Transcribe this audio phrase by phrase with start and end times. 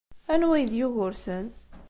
[0.33, 1.47] Anwa ay d Yugurten?